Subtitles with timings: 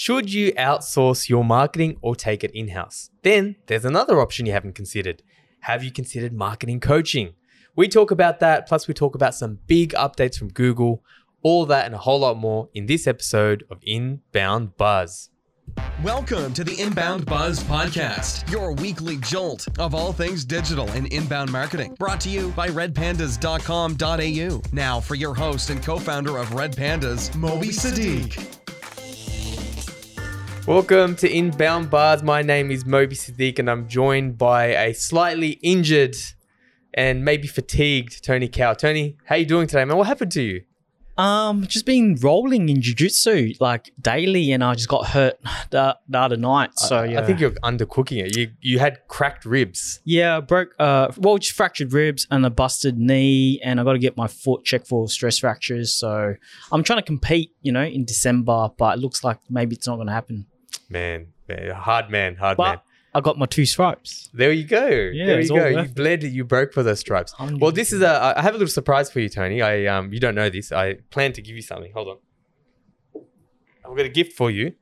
[0.00, 3.10] Should you outsource your marketing or take it in house?
[3.24, 5.24] Then there's another option you haven't considered.
[5.62, 7.34] Have you considered marketing coaching?
[7.74, 11.02] We talk about that, plus, we talk about some big updates from Google,
[11.42, 15.30] all that and a whole lot more in this episode of Inbound Buzz.
[16.04, 21.50] Welcome to the Inbound Buzz Podcast, your weekly jolt of all things digital and inbound
[21.50, 21.96] marketing.
[21.98, 24.62] Brought to you by redpandas.com.au.
[24.72, 28.67] Now, for your host and co founder of Red Pandas, Moby Sadiq.
[30.68, 32.22] Welcome to Inbound Buzz.
[32.22, 36.14] My name is Moby Siddiq, and I'm joined by a slightly injured
[36.92, 38.74] and maybe fatigued Tony Cow.
[38.74, 39.96] Tony, how you doing today, man?
[39.96, 40.64] What happened to you?
[41.16, 45.40] Um, just been rolling in jiu-jitsu like daily, and I just got hurt
[45.70, 46.78] the, the other night.
[46.78, 48.36] So I, yeah, I think you're undercooking it.
[48.36, 50.00] You you had cracked ribs.
[50.04, 53.98] yeah, broke uh, well, just fractured ribs and a busted knee, and I got to
[53.98, 55.94] get my foot checked for stress fractures.
[55.94, 56.34] So
[56.70, 59.96] I'm trying to compete, you know, in December, but it looks like maybe it's not
[59.96, 60.44] going to happen.
[60.88, 62.80] Man, man, hard man, hard But man.
[63.14, 64.28] I got my two stripes.
[64.32, 64.86] There you go.
[64.86, 65.66] Yeah, there you go.
[65.66, 66.22] You bled.
[66.22, 67.32] You broke for those stripes.
[67.32, 68.36] Hundred Well, this is a.
[68.38, 69.62] I have a little surprise for you, Tony.
[69.62, 70.72] I um, you don't know this.
[70.72, 71.92] I plan to give you something.
[71.92, 73.22] Hold on.
[73.84, 74.74] I've got a gift for you.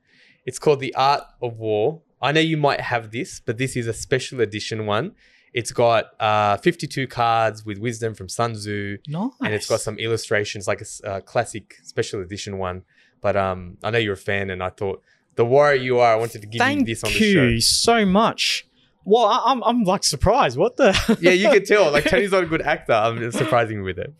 [0.45, 2.03] It's called the Art of War.
[2.20, 5.14] I know you might have this, but this is a special edition one.
[5.52, 9.30] It's got uh, 52 cards with wisdom from Sun Tzu, nice.
[9.42, 12.83] and it's got some illustrations, like a uh, classic special edition one.
[13.23, 15.02] But um, I know you're a fan, and I thought
[15.37, 17.41] the warrior you are, I wanted to give Thank you this on the show.
[17.41, 18.67] Thank you so much.
[19.05, 20.59] Well, I, I'm I'm like surprised.
[20.59, 21.19] What the?
[21.20, 21.92] Yeah, you can tell.
[21.92, 22.92] Like Tony's not a good actor.
[22.92, 24.12] I'm surprising with it.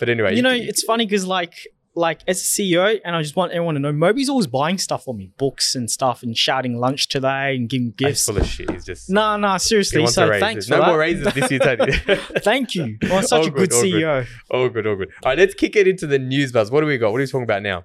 [0.00, 1.54] But anyway, you know, can- it's funny because like
[1.96, 5.04] like as a CEO, and I just want everyone to know, Moby's always buying stuff
[5.04, 8.26] for me, books and stuff, and shouting lunch today and giving He's gifts.
[8.26, 8.68] full of shit.
[8.72, 9.08] He's just.
[9.08, 10.04] No, no, seriously.
[10.08, 10.98] So thanks no for more that.
[10.98, 11.92] raises this year, Tony.
[12.38, 12.98] Thank you.
[13.02, 13.92] Well, such All a good, good, all good.
[13.92, 14.26] CEO.
[14.50, 15.10] oh, good, oh, good.
[15.22, 16.72] All right, let's kick it into the news buzz.
[16.72, 17.12] What do we got?
[17.12, 17.84] What are we talking about now?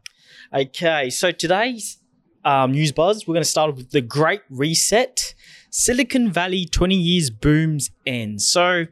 [0.52, 1.98] Okay, so today's
[2.45, 5.34] um, news buzz, we're going to start with the Great Reset.
[5.72, 8.48] Silicon Valley 20 years booms ends.
[8.48, 8.86] So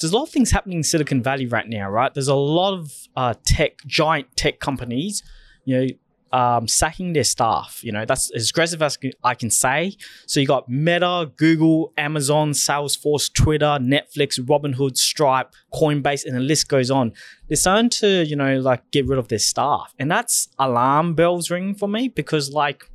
[0.00, 2.12] there's a lot of things happening in Silicon Valley right now, right?
[2.12, 5.22] There's a lot of uh, tech, giant tech companies,
[5.64, 5.86] you know,
[6.32, 7.80] um, sacking their staff.
[7.82, 9.96] You know, that's as aggressive as I can say.
[10.26, 16.68] So you got Meta, Google, Amazon, Salesforce, Twitter, Netflix, Robinhood, Stripe, Coinbase, and the list
[16.68, 17.12] goes on.
[17.48, 19.94] They're starting to, you know, like get rid of their staff.
[19.98, 22.90] And that's alarm bells ringing for me because like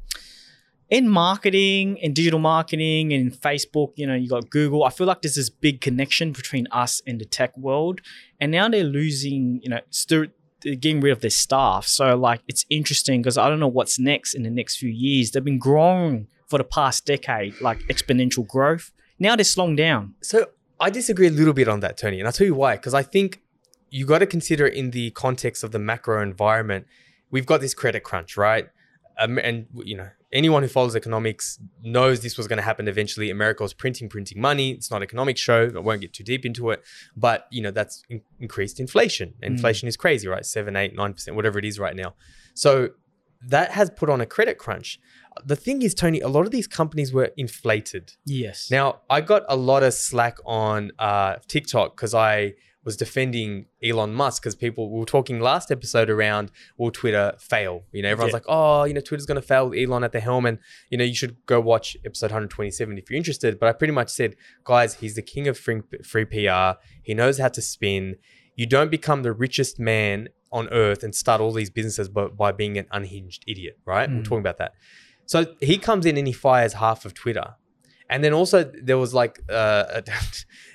[0.89, 4.83] in marketing, in digital marketing, and in Facebook, you know, you got Google.
[4.83, 8.01] I feel like there's this big connection between us and the tech world.
[8.39, 9.79] And now they're losing, you know,
[10.63, 11.85] getting rid of their staff.
[11.85, 15.31] So like it's interesting because I don't know what's next in the next few years.
[15.31, 18.91] They've been growing for the past decade, like exponential growth.
[19.19, 20.15] Now they're slowing down.
[20.21, 20.47] So
[20.79, 22.75] I disagree a little bit on that, Tony, and I'll tell you why.
[22.75, 23.41] Because I think
[23.89, 26.87] you got to consider in the context of the macro environment.
[27.29, 28.67] We've got this credit crunch, right?
[29.19, 33.29] Um, and you know, anyone who follows economics knows this was going to happen eventually.
[33.29, 34.71] America was printing, printing money.
[34.71, 35.71] It's not an economic show.
[35.75, 36.83] I won't get too deep into it,
[37.15, 39.35] but you know, that's in- increased inflation.
[39.41, 40.45] Inflation is crazy, right?
[40.45, 42.15] Seven, eight, nine percent, whatever it is right now.
[42.53, 42.89] So
[43.47, 44.99] that has put on a credit crunch.
[45.45, 48.13] The thing is, Tony, a lot of these companies were inflated.
[48.25, 48.69] Yes.
[48.69, 52.53] Now, I got a lot of slack on uh, TikTok because I
[52.85, 57.83] was defending Elon Musk because people we were talking last episode around will Twitter fail?
[57.91, 58.35] You know, everyone's Yeah.
[58.37, 60.97] like, oh, you know, Twitter's going to fail with Elon at the helm, and you
[60.97, 63.59] know, you should go watch episode 127 if you're interested.
[63.59, 66.79] But I pretty much said, guys, he's the king of free, free PR.
[67.01, 68.15] He knows how to spin.
[68.55, 72.51] You don't become the richest man on earth and start all these businesses by, by
[72.51, 74.07] being an unhinged idiot, right?
[74.09, 74.23] We're Mm.
[74.23, 74.73] talking about that.
[75.25, 77.55] So he comes in and he fires half of Twitter.
[78.09, 80.01] And then also there was like uh,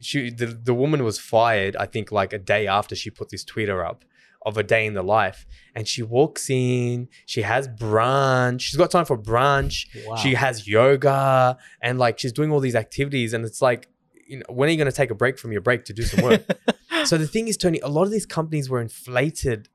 [0.00, 3.44] she the, the woman was fired, I think like a day after she put this
[3.44, 4.04] Twitter up
[4.46, 5.46] of a day in the life.
[5.74, 10.16] And she walks in, she has brunch, she's got time for brunch, Wow.
[10.16, 13.32] she has yoga, and like she's doing all these activities.
[13.34, 13.88] And it's like,
[14.26, 16.24] you know, when are you gonna take a break from your break to do some
[16.24, 16.42] work?
[17.04, 19.68] so the thing is, Tony, a lot of these companies were inflated,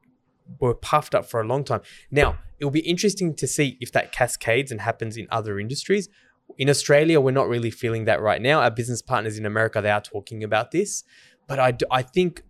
[0.59, 1.82] were puffed up for a long time.
[2.09, 6.08] Now, it'll be interesting to see if that cascades and happens in other industries.
[6.57, 8.61] In Australia, we're not really feeling that right now.
[8.61, 11.03] Our business partners in America, they are talking about this,
[11.47, 12.43] but I, I think,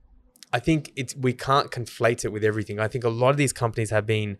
[0.51, 2.79] I think it's we can't conflate it with everything.
[2.79, 4.37] I think a lot of these companies have been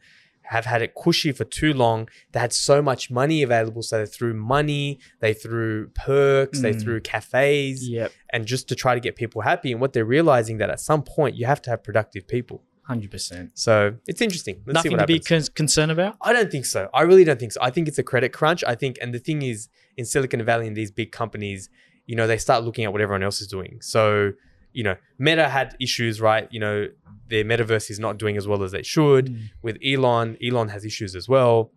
[0.48, 2.10] have had it cushy for too long.
[2.34, 6.82] They had so much money available, so they threw money, they threw perks, they Mm.
[6.82, 8.12] threw cafes, Yep.
[8.34, 9.72] and just to try to get people happy.
[9.72, 12.62] And what they're realizing that at some point you have to have productive people.
[12.86, 13.52] Hundred percent.
[13.54, 14.62] So it's interesting.
[14.66, 16.18] Let's Nothing to be con- concerned about.
[16.22, 16.90] I don't think so.
[16.94, 17.62] I really don't think so.
[17.62, 18.62] I think it's a credit crunch.
[18.66, 21.70] I think, and the thing is, in Silicon Valley and these big companies,
[22.08, 23.80] you know, they start looking at what everyone else is doing.
[23.82, 24.34] So,
[24.74, 26.48] you know, Meta had issues, right?
[26.52, 26.88] You know,
[27.30, 29.28] their metaverse is not doing as well as they should.
[29.28, 29.50] Mm.
[29.62, 31.72] With Elon, Elon has issues as well.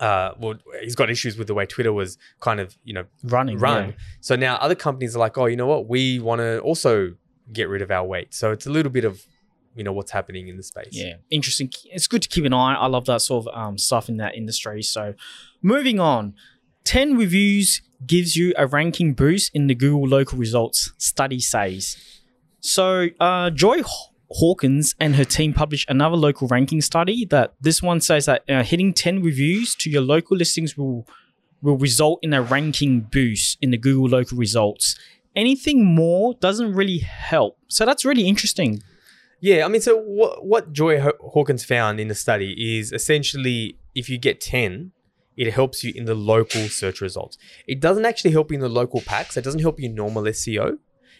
[0.00, 3.58] uh, well, he's got issues with the way Twitter was kind of, you know, Running.
[3.58, 3.88] run.
[3.90, 3.94] yeah.
[4.20, 5.88] So now other companies are like, oh, you know what?
[5.88, 7.14] We want to also
[7.52, 8.32] get rid of our weight.
[8.32, 9.26] So it's a little bit of,
[9.80, 10.90] you know, what's happening in the space.
[10.92, 11.70] Yeah, interesting.
[11.86, 12.74] It's good to keep an eye.
[12.74, 14.82] I love that sort of um, stuff in that industry.
[14.82, 15.14] So,
[15.62, 16.34] moving on,
[16.84, 21.96] ten reviews gives you a ranking boost in the Google local results study says.
[22.60, 23.80] So, uh, Joy
[24.32, 28.62] Hawkins and her team published another local ranking study that this one says that uh,
[28.62, 31.06] hitting ten reviews to your local listings will
[31.62, 34.94] will result in a ranking boost in the Google local results.
[35.34, 37.56] Anything more doesn't really help.
[37.68, 38.82] So that's really interesting.
[39.40, 44.08] Yeah, I mean, so what what Joy Hawkins found in the study is essentially if
[44.10, 44.92] you get ten,
[45.36, 47.38] it helps you in the local search results.
[47.66, 49.36] It doesn't actually help you in the local packs.
[49.36, 50.78] It doesn't help you in normal SEO,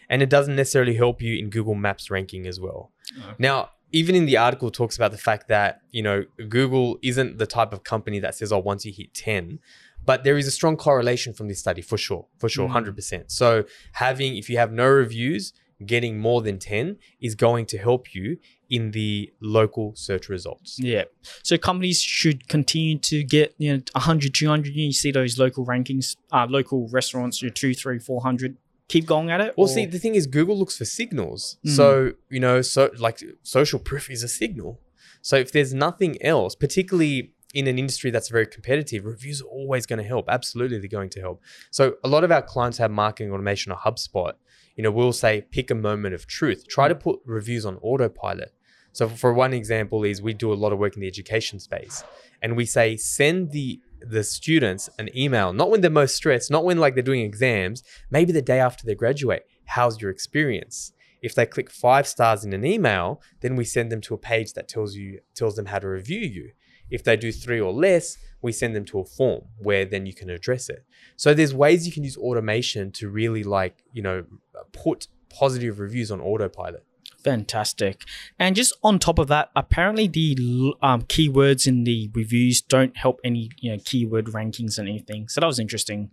[0.09, 2.91] and it doesn't necessarily help you in Google Maps ranking as well.
[3.39, 7.47] Now, even in the article, talks about the fact that you know Google isn't the
[7.47, 9.59] type of company that says, "Oh, once you hit 10,
[10.05, 12.71] but there is a strong correlation from this study for sure, for sure, Mm.
[12.71, 13.31] hundred percent.
[13.31, 15.53] So having if you have no reviews,
[15.85, 18.37] getting more than 10 is going to help you
[18.69, 20.77] in the local search results.
[20.79, 21.03] Yeah.
[21.43, 24.73] So companies should continue to get, you know, 100, 200.
[24.73, 28.57] You see those local rankings, uh, local restaurants, your two, three, 400.
[28.87, 29.53] Keep going at it.
[29.57, 31.57] Well, or- see, the thing is, Google looks for signals.
[31.65, 31.75] Mm.
[31.75, 34.79] So you know, so like social proof is a signal.
[35.21, 39.85] So if there's nothing else, particularly in an industry that's very competitive, reviews are always
[39.85, 40.25] going to help.
[40.29, 41.41] Absolutely, they're going to help.
[41.69, 44.33] So a lot of our clients have marketing automation or HubSpot.
[44.75, 46.67] You know, we'll say pick a moment of truth.
[46.67, 46.99] Try to mm.
[47.01, 48.53] put reviews on autopilot.
[48.93, 52.03] So for one example is we do a lot of work in the education space,
[52.41, 56.65] and we say send the the students an email, not when they're most stressed, not
[56.65, 59.43] when like they're doing exams, maybe the day after they graduate.
[59.65, 60.91] How's your experience?
[61.21, 64.53] If they click five stars in an email, then we send them to a page
[64.53, 66.51] that tells you tells them how to review you.
[66.89, 70.13] If they do three or less, we send them to a form where then you
[70.13, 70.85] can address it.
[71.15, 74.25] So there's ways you can use automation to really like, you know,
[74.71, 76.85] put positive reviews on autopilot.
[77.23, 78.01] Fantastic.
[78.39, 83.19] And just on top of that, apparently the um, keywords in the reviews don't help
[83.23, 85.27] any you know keyword rankings and anything.
[85.27, 86.09] So that was interesting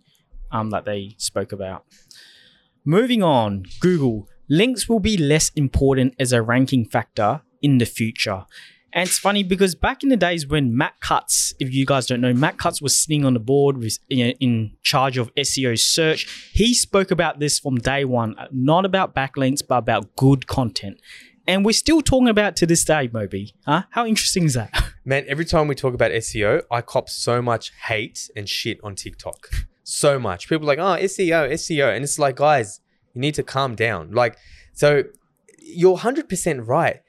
[0.51, 1.85] um, that they spoke about.
[2.85, 8.45] Moving on, Google links will be less important as a ranking factor in the future.
[8.91, 12.21] And it's funny because back in the days when Matt Cutts, if you guys don't
[12.21, 16.51] know, Matt Cutts was sitting on the board in charge of SEO search.
[16.53, 20.99] He spoke about this from day one, not about backlinks, but about good content.
[21.47, 23.55] And we're still talking about to this day, Moby.
[23.65, 23.83] Huh?
[23.91, 24.71] How interesting is that?
[25.05, 28.95] Man, every time we talk about SEO, I cop so much hate and shit on
[28.95, 29.49] TikTok.
[29.83, 30.47] So much.
[30.47, 31.93] People like, oh, SEO, SEO.
[31.93, 32.81] And it's like, guys,
[33.13, 34.11] you need to calm down.
[34.11, 34.37] Like,
[34.73, 35.03] so
[35.57, 37.01] you're 100% right.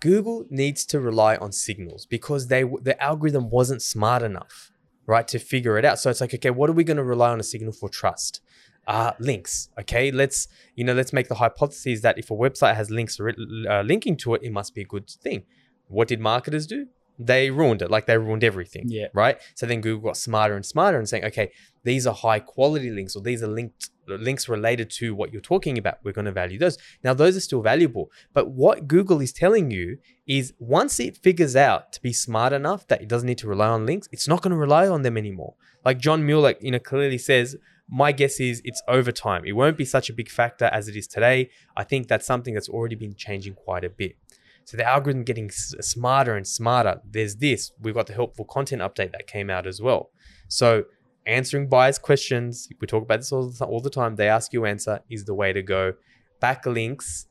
[0.00, 4.72] Google needs to rely on signals because they the algorithm wasn't smart enough,
[5.06, 5.98] right, to figure it out.
[5.98, 8.40] So it's like, okay, what are we going to rely on a signal for trust?
[8.86, 9.68] Uh, links.
[9.80, 13.82] Okay, let's you know let's make the hypothesis that if a website has links uh,
[13.82, 15.44] linking to it, it must be a good thing.
[15.88, 16.86] What did marketers do?
[17.18, 18.84] They ruined it, like they ruined everything.
[18.88, 19.06] Yeah.
[19.14, 19.38] Right.
[19.54, 21.50] So then Google got smarter and smarter and saying, okay,
[21.82, 25.78] these are high quality links or these are linked links related to what you're talking
[25.78, 25.98] about.
[26.02, 26.78] We're going to value those.
[27.02, 31.56] Now those are still valuable, but what Google is telling you is once it figures
[31.56, 34.42] out to be smart enough that it doesn't need to rely on links, it's not
[34.42, 35.54] going to rely on them anymore.
[35.84, 37.56] Like John Mueller, you know, clearly says
[37.88, 39.44] my guess is it's over time.
[39.44, 41.50] It won't be such a big factor as it is today.
[41.76, 44.16] I think that's something that's already been changing quite a bit.
[44.64, 47.00] So the algorithm getting smarter and smarter.
[47.08, 47.70] There's this.
[47.80, 50.10] We've got the helpful content update that came out as well.
[50.48, 50.84] So
[51.26, 54.16] answering buyers' questions, we talk about this all the, all the time.
[54.16, 55.94] They ask you answer is the way to go.
[56.42, 57.26] Backlinks,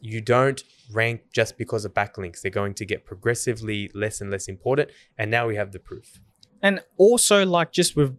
[0.00, 2.40] you don't rank just because of backlinks.
[2.40, 4.90] They're going to get progressively less and less important.
[5.18, 6.20] And now we have the proof.
[6.62, 8.16] and also like just with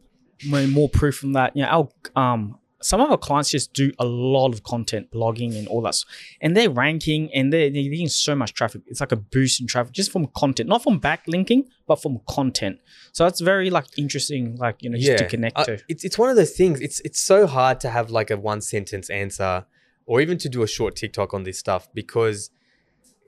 [0.50, 1.70] more proof from that you know
[2.16, 5.82] our um some of our clients just do a lot of content blogging and all
[5.82, 5.96] that
[6.42, 9.68] and they're ranking and they're, they're getting so much traffic it's like a boost in
[9.68, 12.80] traffic just from content not from backlinking but from content
[13.12, 16.18] so that's very like interesting like you know just to connect Uh, to it's it's
[16.18, 16.80] one of those things.
[16.82, 19.66] It's it's so hard to have like a one sentence answer,
[20.06, 22.50] or even to do a short TikTok on this stuff because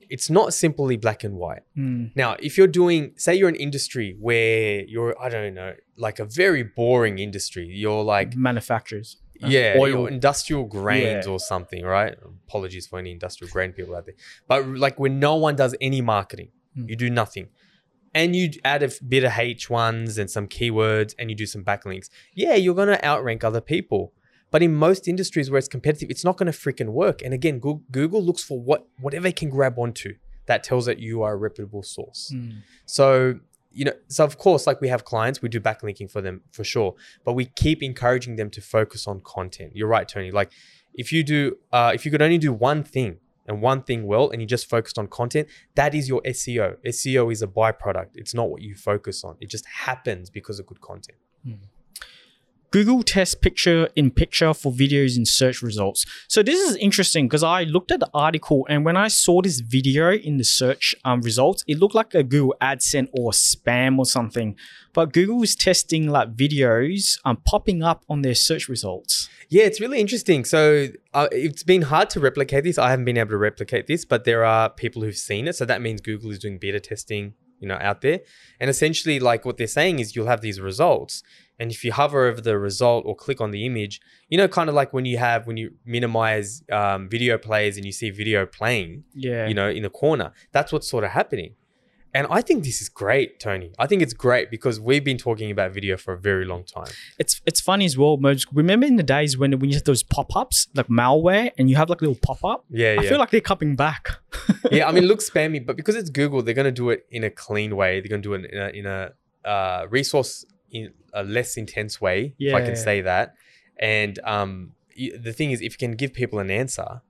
[0.10, 1.64] it's not simply black and white.
[1.76, 2.08] Hmm.
[2.16, 6.26] Now, if you're doing, say, you're an industry where you're, I don't know, like a
[6.26, 7.66] very boring industry.
[7.66, 10.08] You're like, manufacturers yeah, oil.
[10.08, 11.32] industrial grains Yeah.
[11.32, 12.16] or something, right?
[12.48, 14.16] Apologies for any industrial grain people out there,
[14.48, 16.86] but like when no one does any marketing, Hmm.
[16.90, 17.48] you do nothing.
[18.16, 22.10] And you add a bit of H1s and some keywords and you do some backlinks.
[22.36, 24.14] Yeah, you're going to outrank other people.
[24.52, 27.24] But in most industries where it's competitive, it's not going to freaking work.
[27.24, 30.14] And again, Goo- Google looks for what whatever it can grab onto
[30.46, 32.30] that tells that you are a reputable source.
[32.32, 32.50] Hmm.
[32.86, 33.40] So,
[33.74, 36.64] you know, so of course, like we have clients, we do backlinking for them for
[36.64, 39.72] sure, but we keep encouraging them to focus on content.
[39.76, 40.32] You're right, Tony.
[40.32, 40.52] Like
[40.94, 44.30] if you do, uh, if you could only do one thing and one thing well,
[44.30, 46.78] and you just focused on content, that is your SEO.
[46.86, 48.12] SEO is a byproduct.
[48.16, 49.36] It's not what you focus on.
[49.42, 51.18] It just happens because of good content.
[52.74, 56.08] Google tests picture in picture for videos in search results.
[56.28, 59.60] So this is interesting because I looked at the article and when I saw this
[59.60, 64.08] video in the search um, results, it looked like a Google AdSense or spam or
[64.08, 64.56] something.
[64.92, 69.30] But Google is testing like videos um, popping up on their search results.
[69.50, 70.44] Yeah, it's really interesting.
[70.44, 72.80] So uh, it's been hard to replicate this.
[72.80, 75.56] I haven't been able to replicate this, but there are people who've seen it.
[75.56, 78.20] So that means Google is doing beta testing, you know, out there.
[78.60, 81.24] And essentially, like what they're saying is you'll have these results.
[81.60, 84.68] And if you hover over the result or click on the image, you know, kind
[84.70, 88.46] of like when you have, when you minimize um, video plays and you see video
[88.46, 89.48] playing, Yeah.
[89.48, 91.52] you know, in the corner, that's what's sort of happening.
[92.16, 93.72] And I think this is great, Tony.
[93.80, 96.92] I think it's great because we've been talking about video for a very long time.
[97.18, 98.46] It's it's funny as well, Moj.
[98.54, 101.76] Remember in the days when when you had those pop ups like malware and you
[101.76, 102.66] have like a little pop up.
[102.70, 103.02] Yeah, yeah.
[103.02, 104.10] I feel like they're coming back.
[104.72, 107.24] yeah, I mean, look spammy, but because it's Google, they're going to do it in
[107.24, 108.00] a clean way.
[108.00, 109.14] They're going to do it in a, in a
[109.48, 113.36] uh, resource in a less intense way, if I can say that.
[113.80, 117.02] And um, the thing is, if you can give people an answer,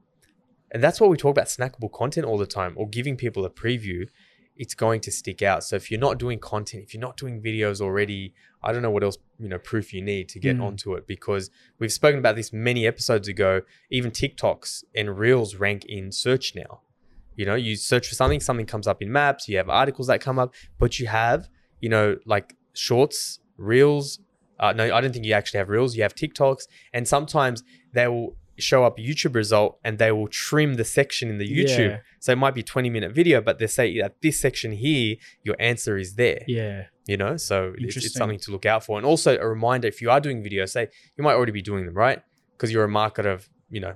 [0.72, 3.50] and that's what we talk about snackable content all the time, or giving people a
[3.50, 4.07] preview,
[4.55, 5.63] it's going to stick out.
[5.63, 8.33] So if you're not doing content, if you're not doing videos already,
[8.63, 10.63] I don't know what else you know proof you need to get Mm.
[10.63, 13.62] onto it because we've spoken about this many episodes ago.
[13.89, 16.81] Even TikToks and Reels rank in search now.
[17.36, 20.22] You know, you search for something, something comes up in maps, you have articles that
[20.22, 21.50] come up, but you have,
[21.81, 24.19] you know, like shorts, reels.
[24.60, 25.95] Uh, no, I don't think you actually have reels.
[25.95, 30.75] You have TikToks, and sometimes they will show up YouTube result and they will trim
[30.75, 31.89] the section in the YouTube.
[31.89, 32.00] Yeah.
[32.19, 35.55] So it might be 20 minute video, but they say at this section here, your
[35.60, 36.43] answer is there.
[36.48, 36.86] Yeah.
[37.05, 38.98] You know, so it's, it's something to look out for.
[38.98, 41.86] And also a reminder if you are doing videos, say you might already be doing
[41.86, 42.22] them, right?
[42.55, 43.95] Because you're a marketer of, you know,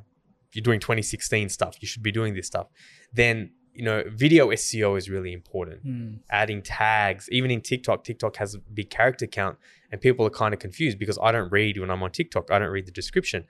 [0.54, 2.68] you're doing 2016 stuff, you should be doing this stuff.
[3.14, 5.82] Then, you know, video SEO is really important.
[5.84, 6.14] Hmm.
[6.32, 9.58] Adding tags, even in TikTok, TikTok has a big character count,
[9.92, 12.58] and people are kind of confused because I don't read when I'm on TikTok, I
[12.58, 13.46] don't read the description.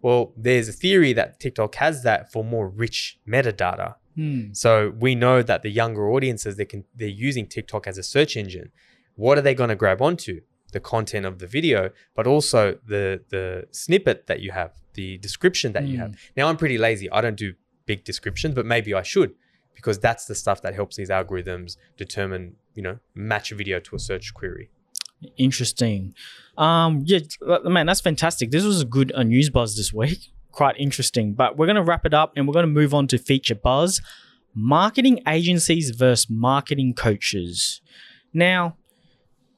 [0.00, 3.96] Well, there's a theory that TikTok has that for more rich metadata.
[4.14, 4.52] Hmm.
[4.52, 8.36] So we know that the younger audiences they can they're using TikTok as a search
[8.36, 8.70] engine.
[9.14, 10.40] What are they going to grab onto?
[10.72, 15.72] The content of the video, but also the the snippet that you have, the description
[15.72, 16.00] that you Mm.
[16.00, 16.14] have.
[16.36, 17.10] Now I'm pretty lazy.
[17.10, 17.54] I don't do
[17.86, 19.34] big descriptions, but maybe I should
[19.74, 23.96] because that's the stuff that helps these algorithms determine, you know, match a video to
[23.96, 24.70] a search query.
[25.36, 26.14] Interesting.
[26.56, 27.20] Um, yeah,
[27.64, 28.50] man, that's fantastic.
[28.50, 30.18] This was a good uh, news buzz this week.
[30.52, 31.34] Quite interesting.
[31.34, 34.00] But we're gonna wrap it up and we're gonna move on to feature buzz.
[34.54, 37.80] Marketing agencies versus marketing coaches.
[38.32, 38.76] Now,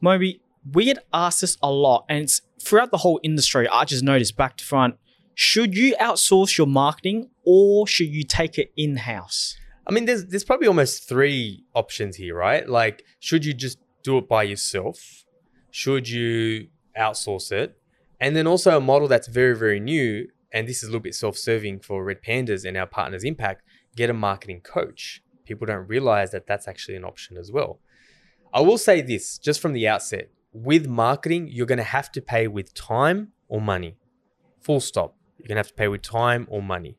[0.00, 0.40] Moby,
[0.72, 3.66] we get asked this a lot, and it's throughout the whole industry.
[3.68, 4.96] I just noticed back to front.
[5.34, 9.56] Should you outsource your marketing or should you take it in house?
[9.86, 12.68] I mean, there's there's probably almost three options here, right?
[12.68, 15.24] Like, should you just do it by yourself?
[15.70, 17.76] Should you outsource it?
[18.20, 21.14] And then also a model that's very, very new, and this is a little bit
[21.14, 23.62] self-serving for Red Pandas and our partners Impact,
[23.96, 25.22] get a marketing coach.
[25.44, 27.80] People don't realize that that's actually an option as well.
[28.52, 32.20] I will say this just from the outset with marketing, you're going to have to
[32.20, 33.96] pay with time or money.
[34.60, 35.16] Full stop.
[35.38, 36.96] You're going to have to pay with time or money.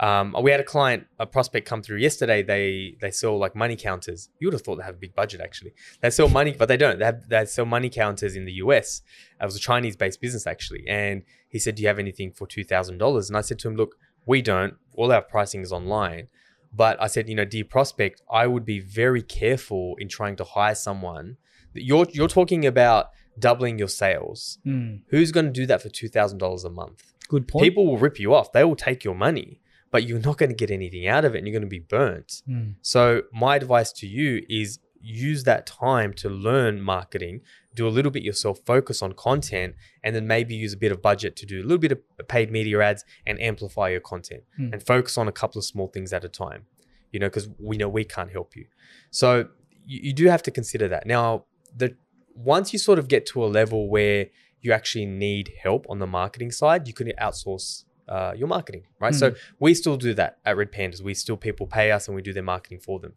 [0.00, 2.42] Um, we had a client, a prospect come through yesterday.
[2.42, 4.28] They they sell like money counters.
[4.38, 5.72] You would have thought they have a big budget actually.
[6.00, 6.98] They sell money, but they don't.
[7.00, 9.02] They, have, they sell money counters in the US.
[9.40, 10.84] It was a Chinese based business actually.
[10.88, 13.28] And he said, Do you have anything for $2,000?
[13.28, 14.74] And I said to him, Look, we don't.
[14.94, 16.28] All our pricing is online.
[16.72, 20.44] But I said, you know, dear prospect, I would be very careful in trying to
[20.44, 21.38] hire someone.
[21.74, 23.06] You're you're talking about
[23.38, 24.58] doubling your sales.
[24.64, 27.14] Hmm, Who's going to do that for two thousand dollars a month?
[27.28, 27.62] good point.
[27.64, 28.52] People will rip you off.
[28.52, 31.38] They will take your money, but you're not going to get anything out of it,
[31.38, 32.42] and you're going to be burnt.
[32.46, 32.70] Hmm.
[32.82, 37.40] So my advice to you is use that time to learn marketing,
[37.74, 41.00] do a little bit yourself, focus on content, and then maybe use a bit of
[41.00, 44.70] budget to do a little bit of paid media ads and amplify your content Hmm.
[44.72, 46.66] and focus on a couple of small things at a time.
[47.12, 48.66] You know, because we know we can't help you.
[49.10, 49.48] So
[49.86, 51.06] you, you do have to consider that.
[51.06, 51.96] Now, the
[52.34, 54.26] once you sort of get to a level where
[54.60, 59.14] you actually need help on the marketing side, you can outsource uh, your marketing, right?
[59.14, 61.00] So we still do that at Red Pandas.
[61.02, 63.12] We still people pay us and we do their marketing for them.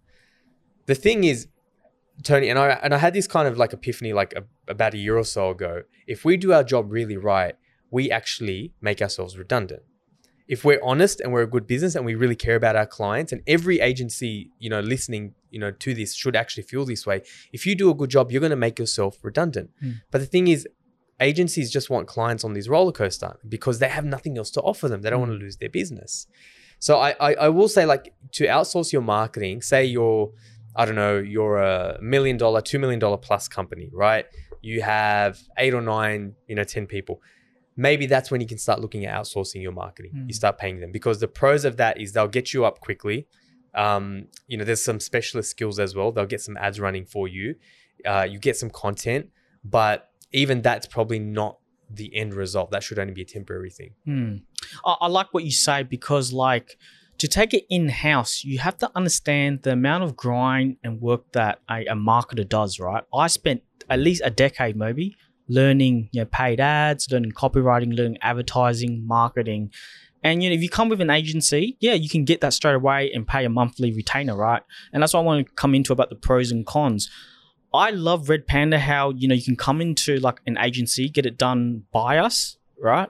[0.86, 1.48] The thing is,
[2.24, 4.98] Tony, and I and I had this kind of like epiphany like a, about a
[4.98, 5.84] year or so ago.
[6.08, 7.56] If we do our job really right,
[7.90, 9.84] we actually make ourselves redundant.
[10.48, 13.32] if we're honest and we're a good business and we really care about our clients
[13.34, 14.34] and every agency
[14.64, 17.18] you know listening you know to this should actually feel this way
[17.58, 19.94] if you do a good job you're going to make yourself redundant Mm.
[20.12, 20.60] but the thing is
[21.22, 24.88] agencies just want clients on these roller coaster because they have nothing else to offer
[24.88, 26.28] them they don't want to lose their business
[26.80, 30.32] so I, I i will say like to outsource your marketing say you're
[30.76, 34.26] i don't know you're a million dollar two million dollar plus company right
[34.62, 37.22] you have eight or nine you know 10 people
[37.82, 40.12] maybe that's when you can start looking at outsourcing your marketing.
[40.16, 40.28] Mm.
[40.28, 43.28] You start paying them because the pros of that is they'll get you up quickly.
[43.74, 46.12] Um, you know, there's some specialist skills as well.
[46.12, 47.56] They'll get some ads running for you.
[48.06, 49.30] Uh, you get some content,
[49.64, 51.58] but even that's probably not
[51.90, 52.72] the end result.
[52.72, 53.92] That should only be a temporary thing.
[54.06, 54.36] Hmm.
[54.86, 56.78] I, I like what you say because, like,
[57.18, 61.32] to take it in house, you have to understand the amount of grind and work
[61.34, 62.80] that a, a marketer does.
[62.80, 63.04] Right?
[63.14, 65.16] I spent at least a decade, maybe,
[65.48, 69.72] learning you know paid ads, learning copywriting, learning advertising, marketing.
[70.24, 72.76] And you know, if you come with an agency, yeah, you can get that straight
[72.76, 74.62] away and pay a monthly retainer, right?
[74.94, 77.10] And that's what I want to come into about the pros and cons.
[77.74, 81.26] I love Red Panda how you know you can come into like an agency, get
[81.26, 83.10] it done by us, right?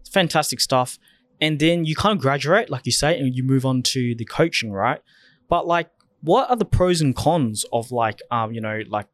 [0.00, 0.98] It's fantastic stuff.
[1.40, 4.24] And then you kind of graduate, like you say, and you move on to the
[4.24, 5.00] coaching, right?
[5.48, 5.90] But like,
[6.20, 9.06] what are the pros and cons of like, um, you know, like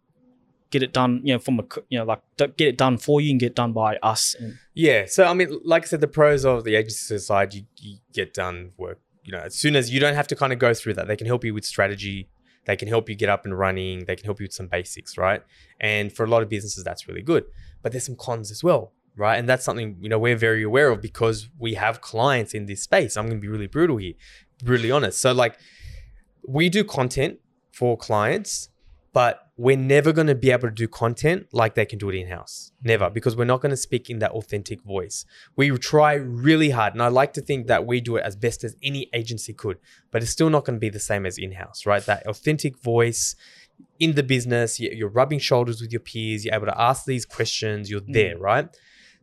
[0.71, 3.31] get it done, you know, from a, you know, like get it done for you
[3.31, 4.35] and get done by us.
[4.35, 5.07] And Yeah.
[5.07, 8.35] So I mean, like I said, the pros of the agency side, you, you get
[8.35, 8.99] done work.
[9.23, 11.17] You know, as soon as you don't have to kind of go through that, they
[11.17, 12.29] can help you with strategy.
[12.67, 14.05] They can help you get up and running.
[14.05, 15.43] They can help you with some basics, right?
[15.81, 17.45] And for a lot of businesses, that's really good.
[17.83, 19.37] But there's some cons as well, right?
[19.37, 22.83] And that's something you know we're very aware of because we have clients in this
[22.83, 23.17] space.
[23.17, 24.15] I'm going to be really brutal here,
[24.63, 25.21] brutally honest.
[25.21, 25.57] So like,
[26.47, 27.39] we do content
[27.73, 28.69] for clients,
[29.13, 32.15] but we're never going to be able to do content like they can do it
[32.15, 32.73] in house.
[32.83, 35.25] Never, because we're not going to speak in that authentic voice.
[35.57, 38.65] We try really hard, and I like to think that we do it as best
[38.65, 39.79] as any agency could,
[40.11, 42.05] but it's still not going to be the same as in house, right?
[42.05, 43.35] That authentic voice
[43.99, 47.25] in the business, you- you're rubbing shoulders with your peers, you're able to ask these
[47.25, 48.13] questions, you're mm.
[48.13, 48.69] there, right?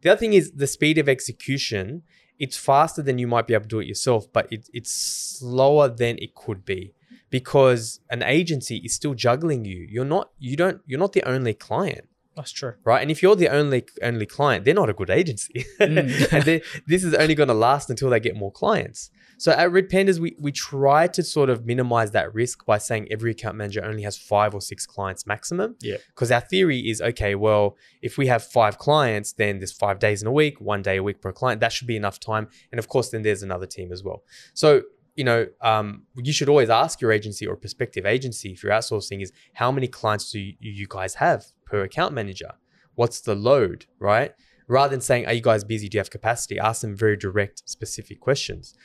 [0.01, 2.03] The other thing is the speed of execution.
[2.39, 5.87] It's faster than you might be able to do it yourself, but it, it's slower
[5.87, 6.93] than it could be
[7.33, 9.87] because an agency is still juggling you.
[9.89, 12.75] You're not you don't you're not the only client, that's true.
[12.83, 13.01] right?
[13.01, 15.65] And if you're the only only client, they're not a good agency.
[15.79, 16.31] Mm.
[16.31, 19.09] and this is only going to last until they get more clients.
[19.39, 23.07] So at Red Pandas, we we try to sort of minimize that risk by saying
[23.09, 25.75] every account manager only has five or six clients maximum.
[25.81, 25.97] Yeah.
[26.09, 30.21] Because our theory is okay, well, if we have five clients, then there's five days
[30.21, 31.61] in a week, one day a week per client.
[31.61, 32.47] That should be enough time.
[32.71, 34.23] And of course, then there's another team as well.
[34.53, 34.83] So
[35.15, 39.21] you know, um, you should always ask your agency or prospective agency if you're outsourcing
[39.21, 42.51] is how many clients do you, you guys have per account manager?
[42.95, 44.33] What's the load, right?
[44.67, 45.89] Rather than saying, are you guys busy?
[45.89, 46.57] Do you have capacity?
[46.57, 48.75] Ask them very direct, specific questions.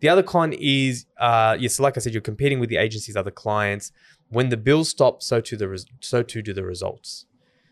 [0.00, 3.16] The other con is, uh, yes, so like I said, you're competing with the agency's
[3.16, 3.90] other clients.
[4.28, 7.26] When the bills stop, so too the res- so too do the results.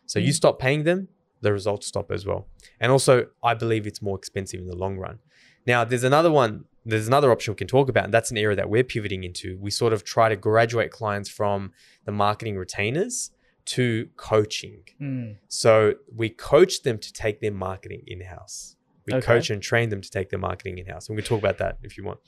[0.06, 0.36] So you Mm.
[0.36, 1.08] stop paying them,
[1.42, 2.48] the results stop as well.
[2.80, 5.18] And also, I believe it's more expensive in the long run.
[5.66, 6.64] Now, there's another one.
[6.90, 9.58] There's another option we can talk about, and that's an area that we're pivoting into.
[9.60, 11.72] We sort of try to graduate clients from
[12.06, 13.32] the marketing retainers
[13.74, 14.82] to coaching.
[14.98, 15.30] Hmm.
[15.48, 18.76] So we coach them to take their marketing in house.
[19.06, 19.26] We Okay.
[19.26, 21.08] coach and train them to take their marketing in house.
[21.08, 22.20] And we can talk about that if you want.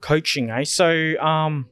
[0.00, 0.88] coaching eh so
[1.20, 1.68] um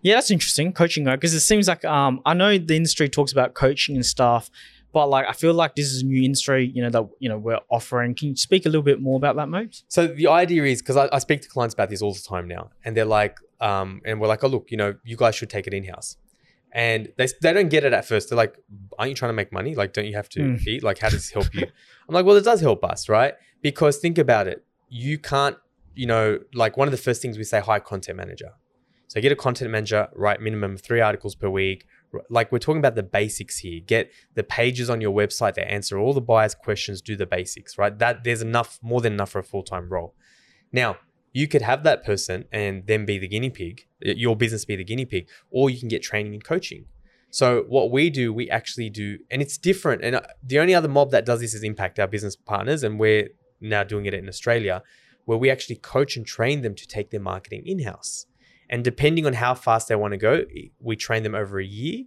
[0.00, 3.52] yeah that's interesting coaching because it seems like um i know the industry talks about
[3.52, 4.48] coaching and stuff
[4.92, 7.38] but like i feel like this is a new industry you know that you know
[7.38, 9.84] we're offering can you speak a little bit more about that Mopes?
[9.88, 12.46] So the idea is because I, I speak to clients about this all the time
[12.48, 15.50] now, and they're like, um, and we're like, oh look, you know, you guys should
[15.50, 16.16] take it in house,
[16.72, 18.28] and they they don't get it at first.
[18.30, 18.56] They're like,
[18.98, 19.74] aren't you trying to make money?
[19.74, 20.66] Like, don't you have to Mm.
[20.66, 20.82] eat?
[20.82, 21.66] Like, how does this help you?
[22.08, 23.34] I'm like, well, it does help us, right?
[23.62, 25.56] Because think about it, you can't,
[25.94, 28.52] you know, like one of the first things we say, hire content manager.
[29.08, 31.84] So get a content manager, write minimum three articles per week.
[32.28, 33.80] Like we're talking about the basics here.
[33.80, 37.00] Get the pages on your website that answer all the buyers' questions.
[37.00, 37.96] Do the basics, right?
[37.98, 40.14] That there's enough, more than enough for a full time role.
[40.72, 40.96] Now
[41.32, 43.86] you could have that person and then be the guinea pig.
[44.00, 46.86] Your business be the guinea pig, or you can get training and coaching.
[47.30, 50.02] So what we do, we actually do, and it's different.
[50.02, 52.98] And uh, the only other mob that does this is Impact, our business partners, and
[52.98, 53.28] we're
[53.60, 54.82] now doing it in Australia,
[55.26, 58.26] where we actually coach and train them to take their marketing in house.
[58.70, 60.44] And depending on how fast they want to go,
[60.80, 62.04] we train them over a year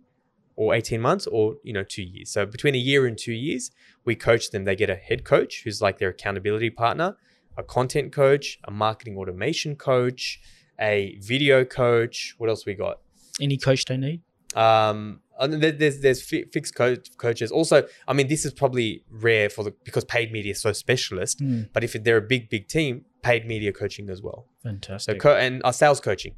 [0.55, 2.31] or 18 months or, you know, two years.
[2.31, 3.69] So between a year and two years,
[4.05, 4.63] we coach them.
[4.63, 7.17] They get a head coach who's like their accountability partner,
[7.57, 10.39] a content coach, a marketing automation coach,
[10.79, 12.33] a video coach.
[12.37, 12.99] What else we got?
[13.41, 14.21] any coach they need
[14.55, 17.51] Um, there's there's fi- fixed coach coaches.
[17.51, 21.39] Also, I mean, this is probably rare for the because paid media is so specialist.
[21.39, 21.63] Hmm.
[21.73, 24.47] But if they're a big big team, paid media coaching as well.
[24.63, 25.19] So Fantastic.
[25.19, 26.35] co- and our sales coaching,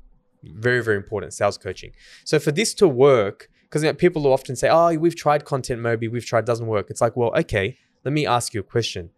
[0.53, 1.91] very very important sales coaching.
[2.23, 5.45] So for this to work, because you know, people will often say, "Oh, we've tried
[5.45, 8.63] content Moby, we've tried, doesn't work." It's like, well, okay, let me ask you a
[8.63, 9.09] question.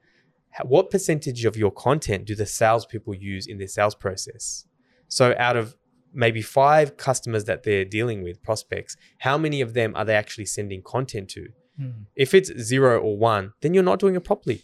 [0.64, 4.66] What percentage of your content do the salespeople use in their sales process?
[5.08, 5.76] So out of
[6.14, 10.46] maybe five customers that they're dealing with, prospects, how many of them are they actually
[10.46, 11.50] sending content to?
[11.78, 11.90] Hmm.
[12.16, 14.64] If it's zero or one, then you're not doing it properly.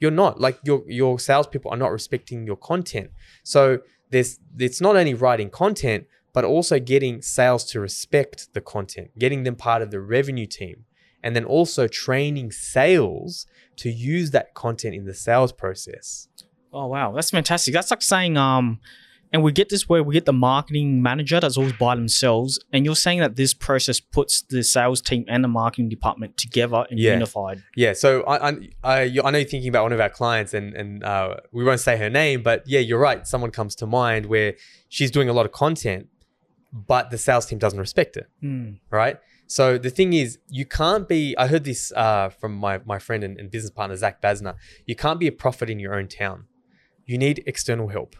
[0.00, 3.10] You're not like your your salespeople are not respecting your content.
[3.42, 3.80] So
[4.10, 9.42] there's it's not only writing content, but also getting sales to respect the content, getting
[9.42, 10.84] them part of the revenue team,
[11.22, 16.28] and then also training sales to use that content in the sales process.
[16.72, 17.74] Oh wow, that's fantastic.
[17.74, 18.80] That's like saying um
[19.32, 22.84] and we get this where we get the marketing manager that's always by themselves and
[22.86, 26.98] you're saying that this process puts the sales team and the marketing department together and
[26.98, 27.12] Yeah.
[27.14, 27.62] unified.
[27.76, 28.52] Yeah, so I I,
[28.84, 31.80] I, I know you're thinking about one of our clients, and and uh, we won't
[31.80, 33.26] say her name, but yeah, you're right.
[33.26, 34.54] Someone comes to mind where
[34.88, 36.06] she's doing a lot of content,
[36.72, 38.26] but the sales team doesn't respect it.
[38.40, 38.70] Hmm.
[38.90, 39.18] right?
[39.50, 41.34] So the thing is, you can't be.
[41.38, 44.54] I heard this uh, from my my friend and, and business partner Zach Basner.
[44.86, 46.44] You can't be a prophet in your own town.
[47.06, 48.14] You need external help.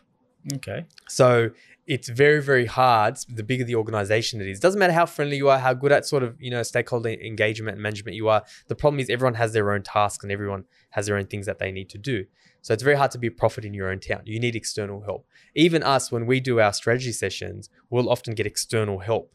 [0.55, 0.87] Okay.
[1.09, 1.51] So
[1.87, 3.17] it's very very hard.
[3.29, 6.07] The bigger the organization it is, doesn't matter how friendly you are, how good at
[6.07, 8.45] sort of you know stakeholder engagement and management you are.
[8.69, 11.59] The problem is everyone has their own tasks and everyone has their own things that
[11.59, 12.25] they need to do.
[12.63, 14.23] So it's very hard to be a prophet in your own town.
[14.25, 15.27] You need external help.
[15.55, 19.33] Even us, when we do our strategy sessions, we'll often get external help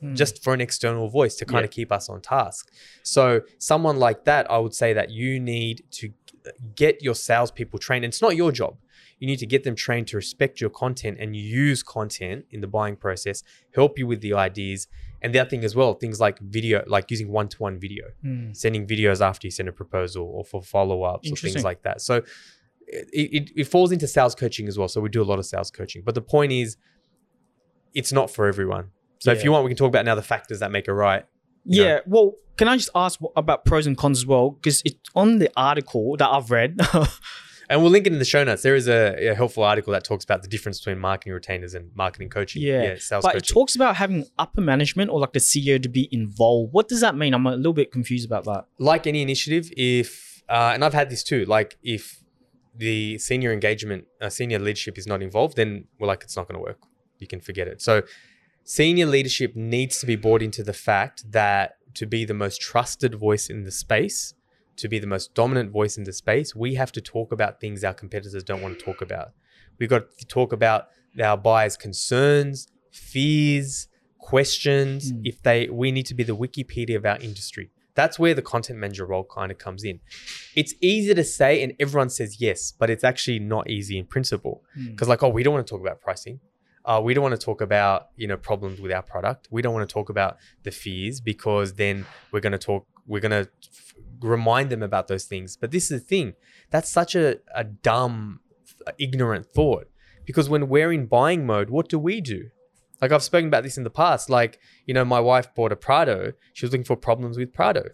[0.00, 0.14] Hmm.
[0.16, 1.66] just for an external voice to kind Yeah.
[1.66, 2.72] of keep us on task.
[3.04, 6.12] So someone like that, I would say that you need to
[6.74, 8.04] get your salespeople trained.
[8.04, 8.76] And it's not your job.
[9.18, 12.66] You need to get them trained to respect your content and use content in the
[12.66, 14.88] buying process, help you with the ideas.
[15.22, 18.52] And the other thing as well, things like video, like using one-to-one video, Hmm.
[18.52, 22.00] sending videos after you send a proposal or for follow-ups or things like that.
[22.00, 22.22] So
[22.88, 24.88] it, it, it falls into sales coaching as well.
[24.88, 26.02] So we do a lot of sales coaching.
[26.04, 26.76] But the point is,
[27.94, 28.90] it's not for everyone.
[29.20, 31.24] So if you want, we can talk about now the factors that make it right.
[31.64, 31.88] You know.
[31.88, 34.50] Yeah, well, can I just ask about pros and cons as well?
[34.50, 36.78] Because it's on the article that I've read,
[37.72, 38.60] And we'll link it in the show notes.
[38.60, 41.90] There is a, a helpful article that talks about the difference between marketing retainers and
[41.94, 42.60] marketing coaching.
[42.60, 46.06] Yeah, sales but it talks about having upper management or like the CEO to be
[46.12, 46.74] involved.
[46.74, 47.32] What does that mean?
[47.32, 48.66] I'm a little bit confused about that.
[48.78, 52.22] like any initiative, if uh, and I've had this too, like if
[52.76, 56.58] the senior engagement, uh, senior leadership is not involved, then we're like, it's not going
[56.58, 56.78] to work.
[57.20, 57.80] You can forget it.
[57.80, 58.02] So,
[58.64, 63.14] senior leadership needs to be bought into the fact that to be the most trusted
[63.14, 64.34] voice in the space,
[64.76, 67.84] to be the most dominant voice in the space, we have to talk about things
[67.84, 69.32] our competitors don't want to talk about.
[69.78, 70.88] We've got to talk about
[71.22, 75.12] our buyers' concerns, fears, questions.
[75.12, 75.20] Mm.
[75.24, 77.70] If they, we need to be the Wikipedia of our industry.
[77.94, 80.00] That's where the content manager role kind of comes in.
[80.56, 84.62] It's easy to say, and everyone says yes, but it's actually not easy in principle.
[84.74, 84.92] Hmm.
[84.92, 86.40] Because like, oh, we don't want to talk about pricing.
[86.84, 89.48] Uh, we don't want to talk about you know problems with our product.
[89.50, 92.86] We don't want to talk about the fears because then we're going to talk.
[93.06, 95.56] We're going to f- remind them about those things.
[95.56, 96.34] But this is the thing.
[96.70, 98.40] That's such a, a dumb,
[98.98, 99.88] ignorant thought.
[100.24, 102.50] Because when we're in buying mode, what do we do?
[103.00, 104.30] Like I've spoken about this in the past.
[104.30, 106.32] Like you know, my wife bought a Prado.
[106.52, 107.90] She was looking for problems with Prado.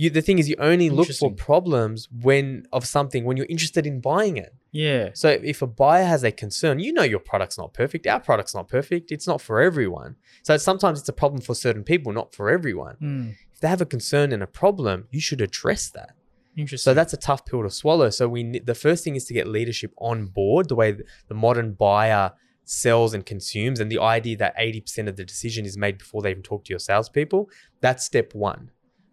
[0.00, 3.86] You, the thing is, you only look for problems when of something when you're interested
[3.86, 4.54] in buying it.
[4.72, 5.10] Yeah.
[5.12, 8.06] So if a buyer has a concern, you know your product's not perfect.
[8.06, 9.12] Our product's not perfect.
[9.12, 10.16] It's not for everyone.
[10.42, 12.96] So sometimes it's a problem for certain people, not for everyone.
[12.98, 13.28] Hmm.
[13.52, 16.14] If they have a concern and a problem, you should address that.
[16.56, 16.90] Interesting.
[16.90, 18.08] So that's a tough pill to swallow.
[18.08, 20.96] So we the first thing is to get leadership on board, the way
[21.28, 22.32] the modern buyer
[22.64, 26.30] sells and consumes, and the idea that 80% of the decision is made before they
[26.30, 27.50] even talk to your salespeople.
[27.82, 28.70] That's step one.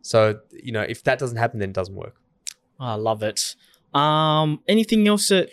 [0.07, 2.15] So you know if that doesn't happen, then it doesn't work.
[2.79, 3.55] I love it.
[3.93, 5.49] Um, anything else that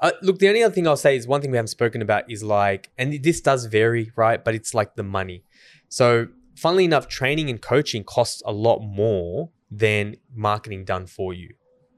[0.00, 2.30] Uh, look, the only other thing I'll say is one thing we haven't spoken about
[2.30, 4.40] is like, and this does vary, right?
[4.44, 5.42] But it's like the money.
[5.88, 9.50] So, funnily enough, training and coaching costs a lot more
[9.84, 11.48] than marketing done for you.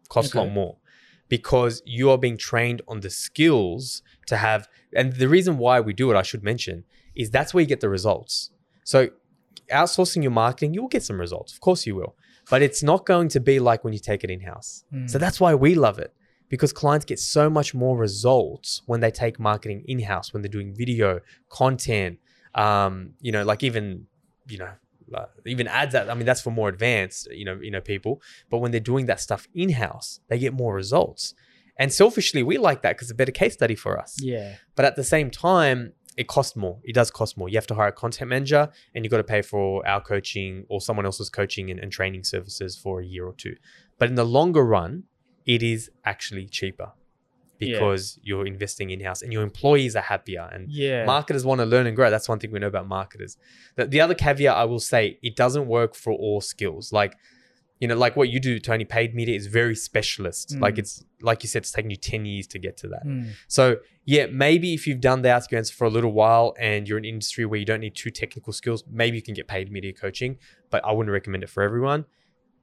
[0.08, 0.76] Costs a lot more
[1.28, 4.66] because you are being trained on the skills to have.
[4.96, 7.80] And the reason why we do it, I should mention, is that's where you get
[7.80, 8.50] the results.
[8.84, 9.10] So,
[9.70, 11.52] outsourcing your marketing, you will get some results.
[11.52, 12.16] Of course, you will.
[12.48, 14.84] But it's not going to be like when you take it in house.
[15.06, 16.12] So, that's why we love it
[16.50, 20.50] because clients get so much more results when they take marketing in house, when they're
[20.50, 22.18] doing video, content,
[22.54, 24.06] um, you know, like even,
[24.48, 24.70] you know,
[25.14, 28.20] uh, even ads that I mean that's for more advanced, you know, you know people.
[28.50, 31.34] But when they're doing that stuff in house, they get more results.
[31.76, 34.20] And selfishly, we like that because it's a better case study for us.
[34.20, 34.56] yeah.
[34.74, 36.78] But at the same time, it costs more.
[36.84, 37.48] It does cost more.
[37.48, 40.64] You have to hire a content manager and you've got to pay for our coaching
[40.68, 43.54] or someone else's coaching and, and training services for a year or two.
[43.98, 45.04] But in the longer run,
[45.46, 46.92] it is actually cheaper.
[47.60, 51.04] because you're investing in house and your employees are happier and Yeah.
[51.04, 52.08] marketers want to learn and grow.
[52.08, 53.36] That's one thing we know about marketers.
[53.76, 56.90] The, the other caveat I will say, it doesn't work for all skills.
[56.90, 57.16] Like,
[57.80, 60.54] you know, like what you do, Tony, paid media is very specialist.
[60.60, 60.80] Like Mm.
[60.80, 63.04] it's like you said, it's taking you 10 years to get to that.
[63.06, 63.30] Mm.
[63.48, 67.04] So yeah, maybe if you've done the outskirts for a little while and you're in
[67.04, 69.92] an industry where you don't need two technical skills, maybe you can get paid media
[69.94, 70.36] coaching,
[70.70, 72.04] but I wouldn't recommend it for everyone.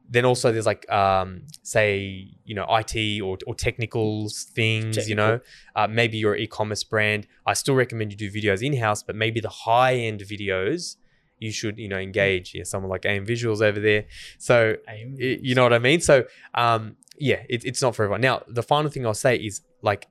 [0.10, 5.40] Then also there's like um, say you know IT or, or technical things, you know,
[5.76, 7.28] uh, maybe your e-commerce brand.
[7.46, 10.96] I still recommend you do videos in house, but maybe the high end videos
[11.40, 12.54] you should you know engage.
[12.54, 14.06] Yeah, someone like AIM Visuals over there.
[14.38, 14.76] So.
[15.18, 16.02] You know what I mean?
[16.02, 18.22] So, um, yeah, it, it's not for everyone.
[18.22, 20.08] Now, the final thing I'll say is like,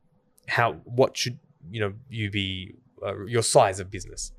[0.48, 1.38] how what should
[1.70, 4.32] you know you be uh, your size of business?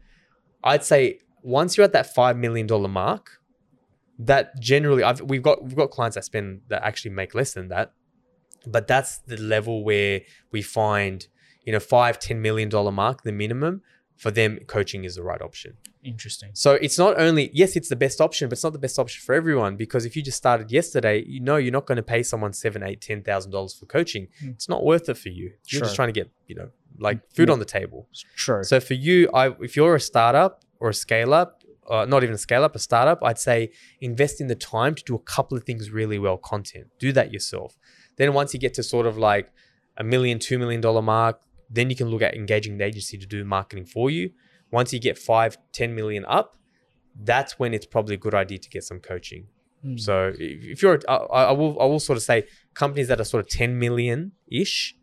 [0.64, 3.40] I'd say once you're at that five million dollar mark,
[4.20, 7.70] that generally I've we've got we've got clients that spend that actually make less than
[7.70, 7.94] that,
[8.66, 10.22] but that's the level where
[10.52, 11.28] we find
[11.64, 13.82] you know five ten million dollar mark the minimum
[14.16, 15.78] for them coaching is the right option.
[16.08, 16.52] Interesting.
[16.54, 19.22] So it's not only yes, it's the best option, but it's not the best option
[19.26, 22.24] for everyone because if you just started yesterday, you know you're not going to pay
[22.24, 24.28] someone seven, eight, ten thousand dollars for coaching.
[24.40, 24.50] Hmm.
[24.50, 25.46] It's not worth it for you.
[25.48, 25.82] You're Sure.
[25.82, 27.54] just trying to get you know like food Yeah.
[27.54, 28.08] on the table.
[28.36, 28.64] True.
[28.64, 32.36] So for you, I if you're a startup or a scale up, uh, not even
[32.36, 35.58] a scale up, a startup, I'd say invest in the time to do a couple
[35.58, 36.38] of things really well.
[36.38, 37.78] Content, do that yourself.
[38.18, 39.52] Then once you get to sort of like
[39.98, 41.40] a million, two million dollar mark,
[41.70, 44.32] then you can look at engaging the agency to do marketing for you.
[44.72, 46.58] Once you get five, ten million up,
[47.24, 49.48] that's when it's probably a good idea to get some coaching.
[49.86, 50.00] Mm.
[50.00, 53.44] So if you're, I, I will, I will sort of say companies that are sort
[53.44, 54.96] of 10 million ish,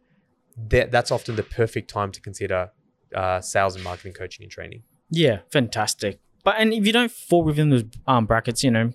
[0.68, 2.70] that, that's often the perfect time to consider
[3.14, 4.82] uh, sales and marketing coaching and training.
[5.10, 6.20] Yeah, fantastic.
[6.42, 8.92] But and if you don't fall within those um, brackets, you know,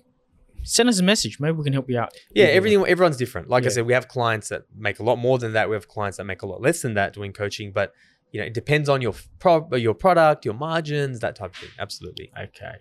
[0.62, 1.40] send us a message.
[1.40, 2.12] Maybe we can help you out.
[2.32, 3.48] Yeah, everything, everyone's different.
[3.48, 5.68] Like I said, we have clients that make a lot more than that.
[5.68, 7.92] We have clients that make a lot less than that doing coaching, but
[8.32, 11.70] you know, it depends on your pro- your product, your margins, that type of thing.
[11.78, 12.30] Absolutely.
[12.38, 12.76] Okay.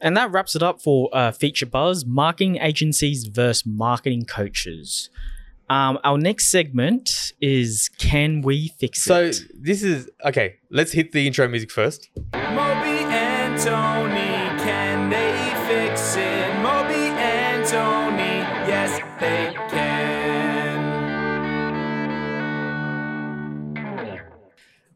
[0.00, 5.10] And that wraps it up for uh, Feature Buzz Marketing Agencies versus Marketing Coaches.
[5.68, 9.32] Um, our next segment is Can We Fix So It?
[9.34, 10.56] So, this is okay.
[10.70, 12.08] Let's hit the intro music first.
[12.34, 14.15] Moby and Tony,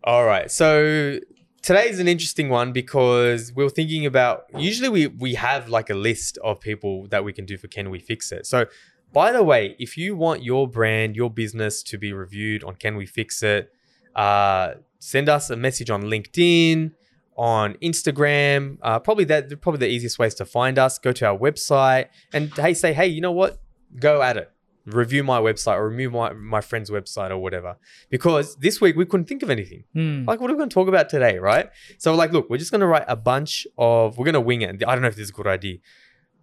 [0.02, 0.50] All right.
[0.50, 1.18] So
[1.62, 5.90] today is an interesting one because we are thinking about usually we we have like
[5.90, 8.46] a list of people that we can do for can we fix it.
[8.46, 8.66] So
[9.12, 12.96] by the way, if you want your brand, your business to be reviewed on Can
[12.96, 13.72] We Fix It,
[14.14, 16.92] uh, send us a message on LinkedIn,
[17.36, 18.78] on Instagram.
[18.80, 20.98] Uh, probably that probably the easiest ways to find us.
[20.98, 23.60] Go to our website and hey, say hey, you know what?
[23.98, 24.50] Go at it.
[24.86, 27.76] Review my website or review my my friend's website or whatever.
[28.08, 30.24] Because this week we couldn't think of anything Hmm.
[30.26, 32.70] like what are we going to talk about today right so like look we're just
[32.70, 35.16] going to write a bunch of we're going to wing it i don't know if
[35.16, 35.78] this is a good idea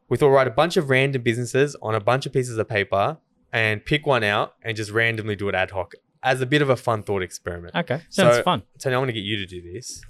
[0.10, 3.18] we thought write a bunch of random businesses on a bunch of pieces of paper
[3.52, 6.70] and pick one out and just randomly do it ad hoc as a bit of
[6.70, 8.02] a fun thought experiment Okay.
[8.10, 8.64] Sounds So- fun.
[8.80, 10.02] tony i'm going to get you to do this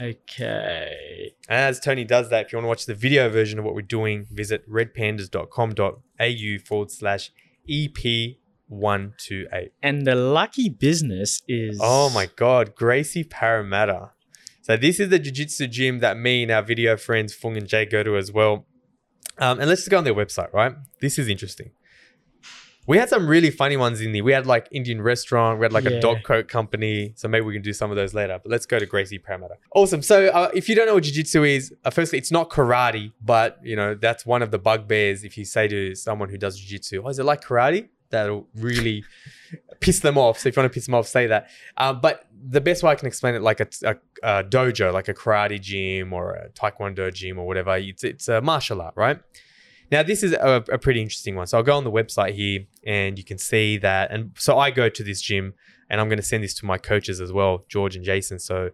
[0.00, 1.32] Okay.
[1.48, 3.74] and as tony does that if you want to watch the video version of what
[3.74, 7.30] we're doing visit redpandas.com.au forward slash
[7.66, 11.78] E ep128 And the lucky business is.
[11.82, 14.10] Oh my god, Gracie Parramatta.
[14.62, 17.84] So this is the jiu-jitsu gym that me and our video friends Fung and Jay
[17.84, 18.66] go to as well.
[19.38, 20.74] Um, and let's just go on their website, right?
[21.00, 21.70] This is interesting.
[22.86, 24.22] We had some really funny ones in there.
[24.22, 25.92] We had like Indian restaurant, we had like Yeah.
[25.92, 27.12] a dog coat company.
[27.16, 28.38] So maybe we can do some of those later.
[28.42, 29.54] But let's go to Gracie Parramatta.
[29.74, 30.02] Awesome.
[30.02, 33.58] So uh, if you don't know what jiu-jitsu is, uh, firstly, it's not karate, but
[33.62, 35.24] you know that's one of the bugbears.
[35.24, 39.02] If you say to someone who does jiu-jitsu, "Oh, is it like karate?" That'll really
[39.80, 40.38] piss them off.
[40.38, 41.48] So if you want to piss them off, say that.
[41.78, 45.08] Um, but the best way I can explain it, like a, a, a dojo, like
[45.08, 49.18] a karate gym or a taekwondo gym or whatever, it's it's a martial art, right?
[49.94, 51.46] Now this is a, a pretty interesting one.
[51.46, 54.10] So I'll go on the website here, and you can see that.
[54.10, 55.54] And so I go to this gym,
[55.88, 58.40] and I'm going to send this to my coaches as well, George and Jason.
[58.40, 58.70] So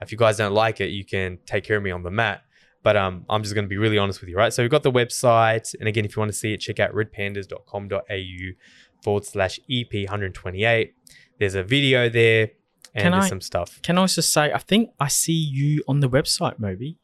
[0.00, 2.42] if you guys don't like it, you can take care of me on the mat.
[2.82, 4.52] But um, I'm just going to be really honest with you, right?
[4.52, 6.92] So we've got the website, and again, if you want to see it, check out
[6.92, 8.52] redpandas.com.au
[9.00, 10.92] forward slash E EP128.
[11.38, 12.50] There's a video there,
[12.96, 13.80] and Can there's I- some stuff.
[13.82, 16.98] Can I also say, I think I see you on the website, Moby.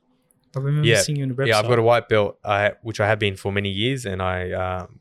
[0.57, 1.01] I remember Yeah.
[1.03, 1.47] seeing you the website.
[1.49, 4.21] Yeah, I've got a white belt, uh, which I have been for many years, and
[4.21, 5.01] I um,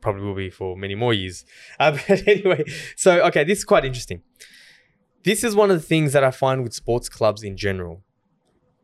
[0.00, 1.44] probably will be for many more years.
[1.80, 2.64] Uh, but anyway,
[2.96, 4.22] so okay, this is quite interesting.
[5.24, 8.02] This is one of the things that I find with sports clubs in general,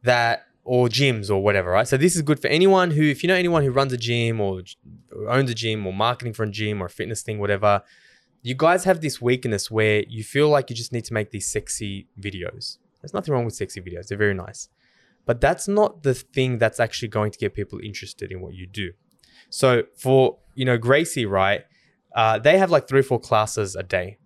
[0.03, 1.88] that or gyms or whatever, right?
[1.88, 4.40] So this is good for anyone who, if you know anyone who runs a gym
[4.40, 4.62] or
[5.29, 7.83] owns a gym or marketing for a gym or a fitness thing, whatever.
[8.42, 11.47] you guys have this weakness where you feel like you just need to make these
[11.47, 12.79] sexy videos.
[13.01, 14.07] There's nothing wrong with sexy videos.
[14.09, 14.68] They're very nice.
[15.28, 18.66] But that's not the thing that's actually going to get people interested in what you
[18.66, 18.92] do.
[19.50, 21.64] So for, you know, Gracie, right?
[22.16, 24.16] Uh, they have like three or four classes a day.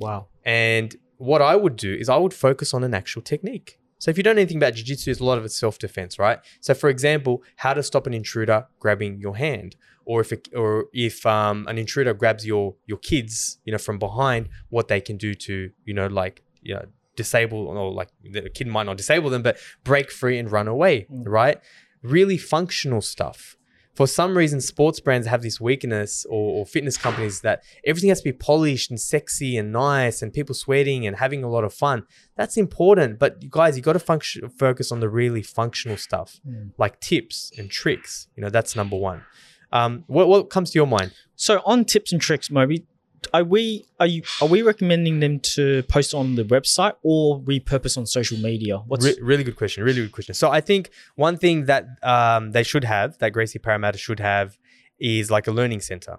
[0.00, 0.28] Wow.
[0.42, 3.78] And what I would do is I would focus on an actual technique.
[3.98, 6.38] So if you don't know anything about jiu-jitsu, it's a lot of it's self-defense, right?
[6.62, 10.86] So for example, how to stop an intruder grabbing your hand, or if it, or
[10.94, 15.18] if um, an intruder grabs your your kids, you know, from behind, what they can
[15.18, 16.86] do to you know like you know,
[17.16, 21.06] disable or like the kid might not disable them, but break free and run away,
[21.10, 21.60] right?
[22.02, 23.56] Really functional stuff.
[23.94, 28.20] For some reason, sports brands have this weakness, or, or fitness companies that everything has
[28.20, 31.74] to be polished and sexy and nice, and people sweating and having a lot of
[31.74, 32.04] fun.
[32.34, 36.40] That's important, but you guys, you got to function focus on the really functional stuff,
[36.78, 38.28] like tips and tricks.
[38.34, 39.24] You know, that's number one.
[39.72, 41.12] Um, what what comes to your mind?
[41.36, 42.86] So on tips and tricks, Moby,
[43.32, 47.96] are we are you are we recommending them to post on the website or repurpose
[47.96, 48.78] on social media?
[48.78, 49.84] What's Re- really good question.
[49.84, 50.34] Really good question.
[50.34, 54.58] So I think one thing that um, they should have, that Gracie Parramatta should have,
[54.98, 56.18] is like a learning center.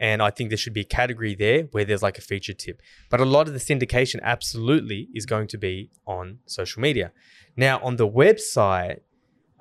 [0.00, 2.80] And I think there should be a category there where there's like a feature tip.
[3.10, 7.10] But a lot of the syndication absolutely is going to be on social media.
[7.56, 9.00] Now, on the website,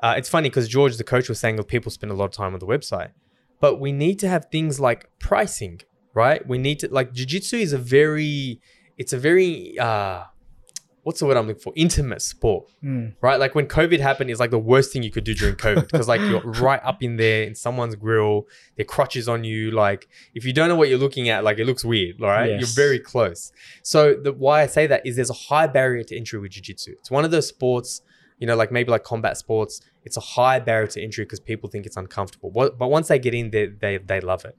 [0.04, 2.32] uh, it's funny because George, the coach, was saying that people spend a lot of
[2.32, 3.12] time on the website.
[3.60, 5.82] But we need to have things like pricing,
[6.23, 6.39] right?
[6.51, 8.60] We need to, like, jiu jitsu is a very,
[9.01, 10.23] it's a very, uh,
[11.03, 11.71] what's the word I'm looking for?
[11.86, 13.06] Intimate sport, Hmm.
[13.27, 13.39] right?
[13.43, 16.08] Like when COVID happened, it's like the worst thing you could do during COVID because
[16.13, 18.36] like you're right up in there in someone's grill,
[18.75, 19.71] their crutches on you.
[19.71, 20.01] Like
[20.38, 22.49] if you don't know what you're looking at, like it looks weird, right?
[22.49, 22.60] Yes.
[22.60, 23.53] You're very close.
[23.84, 26.91] So the why I say that is there's a high barrier to entry with jiu-jitsu.
[26.99, 28.01] It's one of those sports,
[28.39, 29.73] you know, like maybe like combat sports.
[30.03, 32.49] It's a high barrier to entry because people think it's uncomfortable.
[32.58, 34.58] But but once they get in, they they they love it.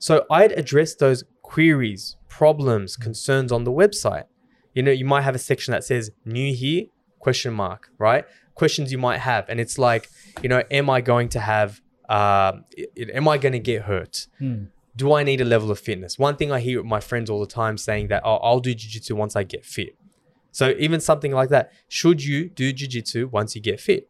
[0.00, 4.24] So I'd address those queries, problems, concerns on the website.
[4.74, 6.86] You know, you might have a section that says new here
[7.20, 8.24] question mark, right?
[8.54, 10.08] Questions you might have, and it's like,
[10.42, 12.52] you know, am I going to have, uh,
[12.98, 14.26] am I going to get hurt?
[14.38, 14.64] Hmm.
[14.96, 16.18] Do I need a level of fitness?
[16.18, 18.74] One thing I hear with my friends all the time saying that, oh, I'll do
[18.74, 19.96] jiu-jitsu once I get fit.
[20.50, 24.09] So even something like that, should you do jiu-jitsu once you get fit?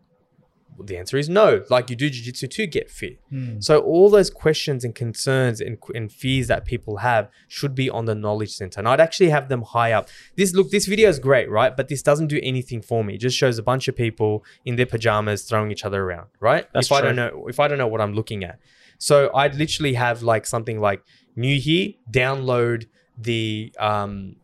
[0.85, 1.65] The answer is no.
[1.71, 3.19] Like you do jiu-jitsu to get fit.
[3.31, 3.61] Hmm.
[3.61, 8.05] So all those questions and concerns and, and fears that people have should be on
[8.07, 8.79] the knowledge center.
[8.81, 10.09] And I'd actually have them high up.
[10.37, 11.77] This look, this video is great, right?
[11.77, 13.15] But this doesn't do anything for me.
[13.15, 16.67] It just shows a bunch of people in their pajamas throwing each other around, right?
[16.73, 18.59] That's if I don't know, if I don't know what I'm looking at.
[18.99, 21.03] So I'd literally have like something like
[21.37, 24.37] new here, download the um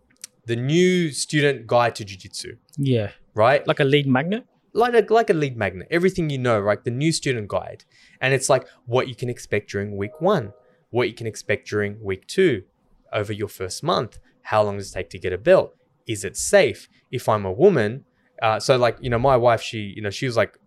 [0.47, 3.11] the new student guide to jiu-jitsu, Yeah.
[3.35, 3.67] right?
[3.67, 4.47] Like a lead magnet?
[4.77, 6.83] Like a, like a lead magnet, everything you know, right?
[6.83, 7.85] The new student guide.
[8.21, 10.53] And it's like what you can expect during week one,
[10.91, 12.65] what you can expect during week two,
[13.13, 14.19] over your first month.
[14.43, 15.75] How long does it take to get a belt?
[16.07, 16.89] Is it safe?
[17.11, 18.05] If I'm a woman,
[18.43, 20.59] uh, so like, you know, my wife, she, you know, she was like,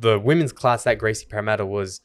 [0.00, 2.02] the women's class that Gracie Parramatta was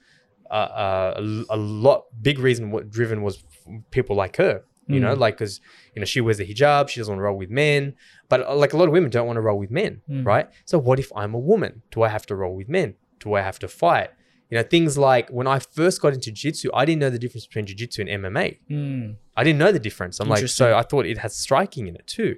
[0.49, 3.43] uh, uh, a lot, big reason what driven was
[3.91, 5.19] people like her, you know, Mm.
[5.19, 5.59] like, cause,
[5.93, 7.93] you know, she wears a hijab, she doesn't want to roll with men,
[8.29, 10.25] but uh, like a lot of women don't want to roll with men, Mm.
[10.25, 10.47] right?
[10.65, 11.81] So what if I'm a woman?
[11.91, 12.95] Do I have to roll with men?
[13.19, 14.09] Do I have to fight?
[14.49, 17.45] You know, things like when I first got into jiu-jitsu, I didn't know the difference
[17.45, 18.59] between jiu-jitsu and MMA.
[18.69, 19.11] Hmm.
[19.35, 20.19] I didn't know the difference.
[20.21, 22.37] I'm like, so I thought it has striking in it too.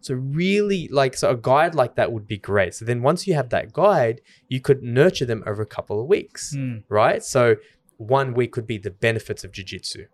[0.00, 2.74] So really, like, so a guide like that would be great.
[2.74, 6.06] So then once you have that guide, you could nurture them over a couple of
[6.06, 6.76] weeks, Hmm.
[6.88, 7.24] right?
[7.24, 7.56] So
[7.96, 10.04] one week could be the benefits of jiu-jitsu.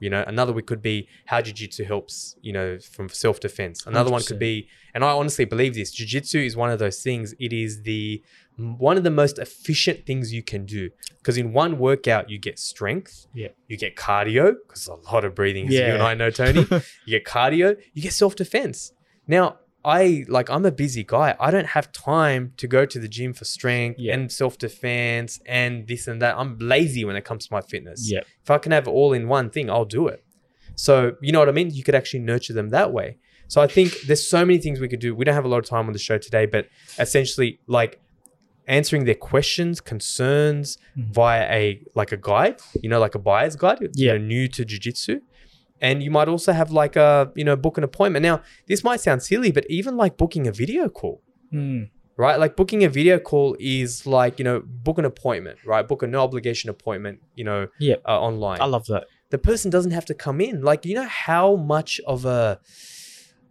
[0.00, 3.86] You know, another week could be how jiu-jitsu helps, you know, from self-defense.
[3.86, 7.34] Another one could be, and I honestly believe this, jiu-jitsu is one of those things.
[7.38, 8.22] It is the
[8.56, 12.58] one of the most efficient things you can do because in one workout you get
[12.58, 13.48] strength, Yeah.
[13.68, 15.94] you get cardio because a lot of breathing, as you Yeah.
[15.94, 16.60] and I know, Tony.
[17.06, 18.92] you get cardio, you get self-defense.
[19.26, 21.34] Now, I like I'm a busy guy.
[21.40, 24.14] I don't have time to go to the gym for strength Yeah.
[24.14, 26.36] and self-defense and this and that.
[26.36, 28.10] I'm lazy when it comes to my fitness.
[28.10, 28.20] Yeah.
[28.42, 30.22] If I can have it all in one thing, I'll do it.
[30.74, 31.70] So, you know what I mean?
[31.70, 33.16] You could actually nurture them that way.
[33.48, 35.14] So I think there's so many things we could do.
[35.14, 38.00] We don't have a lot of time on the show today, but essentially like
[38.68, 41.12] answering their questions, concerns Mhm.
[41.14, 44.12] via a like a guide, you know, like a buyer's guide, you Yeah.
[44.12, 45.20] know, new to jiu-jitsu.
[45.80, 48.22] And you might also have like a, you know, book an appointment.
[48.22, 51.84] Now, this might sound silly, but even like booking a video call, Hmm.
[52.16, 52.38] right?
[52.38, 55.86] Like booking a video call is like, you know, book an appointment, right?
[55.88, 57.96] Book a no obligation appointment, you know, Yeah.
[58.06, 59.04] uh, online I love that.
[59.30, 60.60] the person doesn't have to come in.
[60.62, 62.60] Like, you know how much of a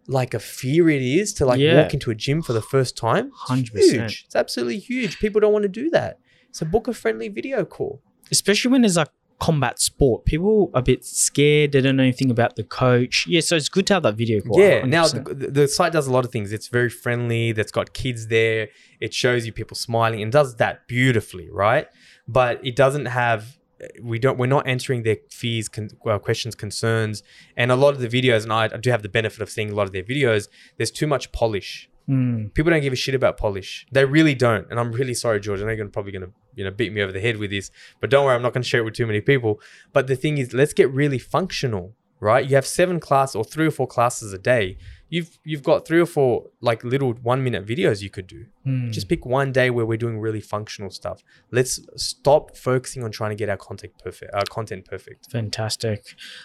[0.07, 1.75] like a fear it is to like Yeah.
[1.83, 3.27] walk into a gym for the first time?
[3.27, 4.01] It's 100%.
[4.01, 4.23] Huge.
[4.25, 5.19] It's absolutely huge.
[5.19, 6.17] People don't want to do that.
[6.51, 8.01] So book a friendly video call.
[8.31, 9.09] Especially when there's like
[9.39, 10.25] combat sport.
[10.25, 11.71] People a bit scared.
[11.71, 13.25] They don't know anything about the coach.
[13.27, 14.59] Yeah, so it's good to have that video call.
[14.59, 14.85] Yeah.
[14.85, 15.39] Now 100%.
[15.39, 16.51] the, the site does a lot of things.
[16.51, 17.51] It's very friendly.
[17.51, 18.69] That's got kids there.
[18.99, 21.87] It shows you people smiling and does that beautifully, right?
[22.27, 23.57] But it doesn't have.
[24.03, 24.37] We don't.
[24.37, 27.23] We're not answering their fears, con, uh, questions, concerns,
[27.55, 28.43] and a lot of the videos.
[28.43, 30.49] And I do have the benefit of seeing a lot of their videos.
[30.77, 31.88] There's too much polish.
[32.09, 33.85] Mm, People don't give a shit about polish.
[33.91, 34.65] They really don't.
[34.71, 35.61] And I'm really sorry, George.
[35.61, 37.69] I know you're probably going to you know beat me over the head with this,
[38.01, 38.35] but don't worry.
[38.35, 39.61] I'm not going to share it with too many people.
[39.93, 42.47] But the thing is, let's get really functional, right?
[42.47, 44.77] You have seven class or three or four classes a day.
[45.11, 48.45] You've you've got three or four like little one minute videos you could do.
[48.65, 48.91] mm.
[48.91, 51.23] Just pick one day where we're doing really functional stuff.
[51.51, 54.33] Let's stop focusing on trying to get our content perfect.
[54.33, 55.31] Our content perfect.
[55.31, 56.03] Fantastic.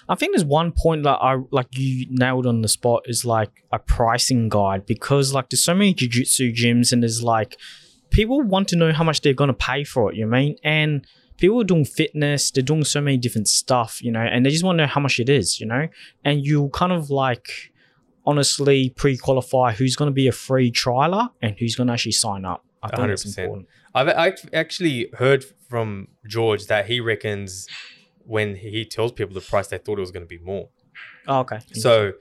[0.08, 3.50] I think there's one point that I like you nailed on the spot is like
[3.70, 7.58] a pricing guide because like there's so many jiu-jitsu gyms and there's like
[8.10, 10.56] people want to know how much they're gonna pay for it, you know I mean?
[10.64, 11.06] And
[11.36, 14.64] people are doing fitness, they're doing so many different stuff, you know, and they just
[14.64, 15.88] want to know how much it is, you know?
[16.24, 17.72] And you kind of like
[18.26, 22.64] honestly pre-qualify who's gonna be a free trialer and who's gonna actually sign up.
[22.82, 23.38] I think that's 100%.
[23.38, 23.68] important.
[23.94, 27.66] I've act- actually heard from George that he reckons
[28.26, 30.68] when he tells people the price, they thought it was going to be more.
[31.26, 31.60] Oh, okay.
[31.72, 32.12] So,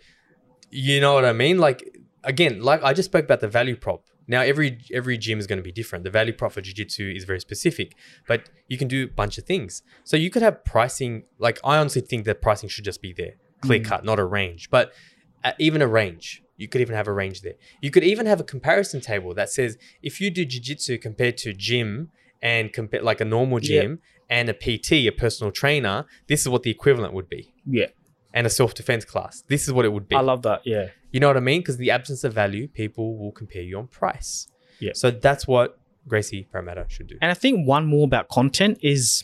[0.70, 1.58] you know what I mean?
[1.58, 1.84] Like
[2.24, 4.06] again, like I just spoke about the value prop.
[4.28, 6.04] Now every every gym is going to be different.
[6.04, 7.96] The value prop for jiu-jitsu is very specific,
[8.28, 9.84] but you can do a bunch of things.
[10.04, 11.24] So you could have pricing.
[11.40, 14.70] Like I honestly think that pricing should just be there, clear cut, not a range.
[14.70, 14.94] But
[15.44, 17.56] uh, even a range, you could even have a range there.
[17.82, 21.54] You could even have a comparison table that says if you do jiu-jitsu compared to
[21.54, 22.12] gym
[22.42, 24.00] and compare like a normal gym
[24.30, 27.88] and a PT, a personal trainer, this is what the equivalent would be yeah.
[28.34, 29.44] And a self defense class.
[29.48, 30.16] This is what it would be.
[30.16, 30.62] I love that.
[30.66, 30.88] Yeah.
[31.12, 31.62] you know what I mean?
[31.62, 34.48] Because the absence of value, people will compare you on price.
[34.80, 34.92] Yeah.
[34.96, 35.78] So that's what
[36.08, 37.18] Gracie Parramatta should do.
[37.22, 39.24] And I think one more about content is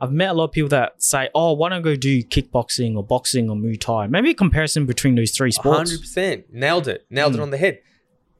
[0.00, 2.96] I've met a lot of people that say, oh, why don't I go do kickboxing
[2.96, 4.06] or boxing or Muay Thai?
[4.06, 5.76] Maybe a comparison between those three sports.
[5.90, 7.04] Hundred percent nailed it.
[7.10, 7.42] Nailed it Mm.
[7.42, 7.80] on the head.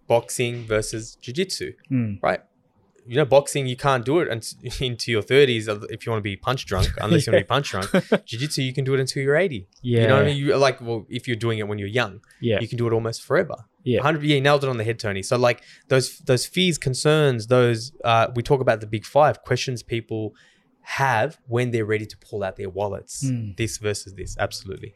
[0.07, 2.23] Boxing versus jiu-jitsu, Mm.
[2.23, 2.41] right?
[3.07, 4.29] You know, boxing you can't do it
[4.81, 7.49] into your thirties if you want to be punch drunk, unless you want to be
[7.49, 7.91] punch drunk.
[8.27, 9.69] Jiu-jitsu you can do it until you're eighty.
[9.83, 10.03] Yeah.
[10.03, 10.37] You know what I mean?
[10.39, 12.61] You like well, if you're doing it when you're young, Yeah.
[12.61, 13.55] you can do it almost forever.
[13.83, 13.99] Yeah.
[13.99, 15.23] 100 yeah, nailed it on the head, Tony.
[15.23, 19.83] So like those those fears, concerns, those uh, we talk about the big five questions
[19.83, 20.35] people
[20.81, 23.25] have when they're ready to pull out their wallets.
[23.25, 23.57] Mm.
[23.57, 24.95] This versus this, absolutely.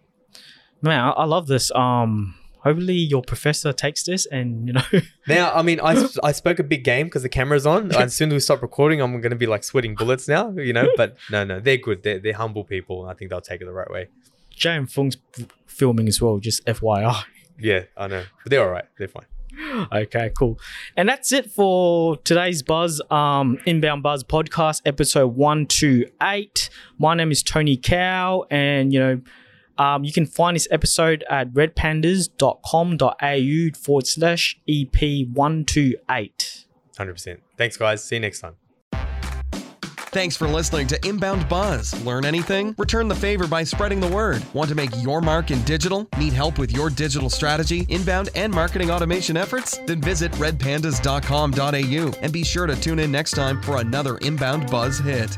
[0.81, 1.71] Man, I, I love this.
[1.73, 2.35] Um,
[2.69, 4.83] hopefully your professor takes this and you know
[5.27, 7.95] Now, I mean, I, I spoke a big game because the camera's on.
[7.95, 10.73] As soon as we stop recording, I'm going to be like sweating bullets now, you
[10.73, 10.89] know.
[10.97, 12.03] But no, no, they're good.
[12.03, 13.07] They're, they're humble people.
[13.07, 14.09] I think they'll take it the right way.
[14.51, 15.19] Jay and Fung's
[15.67, 17.25] filming as well, just FYI.
[17.59, 18.25] Yeah, I know.
[18.43, 18.87] But they're all right.
[18.99, 19.27] They're fine.
[19.93, 20.59] Okay, cool.
[20.97, 26.71] And that's it for today's Buzz, um, Inbound Buzz podcast, episode 128.
[26.99, 29.21] My name is Tony Cow, and you know,
[29.79, 36.65] um, you can find this episode at redpandas.com.au forward slash E EP128.
[36.99, 37.39] 100%.
[37.57, 38.05] Thanks, guys.
[38.05, 38.57] See you next time.
[40.11, 41.95] Thanks for listening to Inbound Buzz.
[42.03, 42.75] Learn anything?
[42.79, 44.43] Return the favor by spreading the word.
[44.55, 46.09] Want to make your mark in digital?
[46.17, 49.77] Need help with your digital strategy, inbound, and marketing automation efforts?
[49.87, 54.99] Then visit redpandas.com.au and be sure to tune in next time for another Inbound Buzz
[54.99, 55.37] hit.